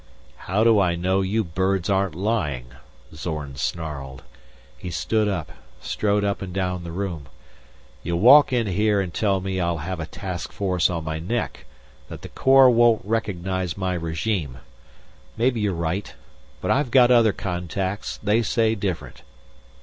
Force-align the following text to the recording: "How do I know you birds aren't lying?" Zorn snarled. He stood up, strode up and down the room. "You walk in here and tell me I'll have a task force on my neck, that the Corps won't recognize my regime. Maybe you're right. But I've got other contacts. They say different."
"How 0.49 0.63
do 0.63 0.79
I 0.79 0.95
know 0.95 1.21
you 1.21 1.43
birds 1.43 1.87
aren't 1.87 2.15
lying?" 2.15 2.71
Zorn 3.13 3.55
snarled. 3.55 4.23
He 4.75 4.89
stood 4.89 5.27
up, 5.27 5.51
strode 5.79 6.23
up 6.23 6.41
and 6.41 6.51
down 6.51 6.83
the 6.83 6.91
room. 6.91 7.27
"You 8.01 8.17
walk 8.17 8.51
in 8.51 8.65
here 8.65 8.99
and 8.99 9.13
tell 9.13 9.41
me 9.41 9.59
I'll 9.59 9.77
have 9.77 9.99
a 9.99 10.07
task 10.07 10.51
force 10.51 10.89
on 10.89 11.03
my 11.03 11.19
neck, 11.19 11.67
that 12.09 12.23
the 12.23 12.29
Corps 12.29 12.71
won't 12.71 13.05
recognize 13.05 13.77
my 13.77 13.93
regime. 13.93 14.57
Maybe 15.37 15.59
you're 15.61 15.73
right. 15.75 16.15
But 16.61 16.71
I've 16.71 16.89
got 16.89 17.11
other 17.11 17.31
contacts. 17.31 18.17
They 18.23 18.41
say 18.41 18.73
different." 18.73 19.21